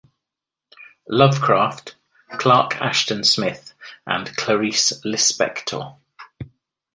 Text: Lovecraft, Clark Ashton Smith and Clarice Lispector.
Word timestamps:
Lovecraft, 1.09 1.93
Clark 2.39 2.77
Ashton 2.77 3.23
Smith 3.23 3.75
and 4.07 4.35
Clarice 4.35 4.93
Lispector. 5.05 5.95